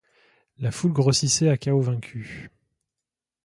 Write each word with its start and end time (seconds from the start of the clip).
La 0.57 0.71
foule 0.71 0.93
grossissait 0.93 1.49
à 1.49 1.57
Chaos 1.57 1.81
vaincu. 1.81 2.49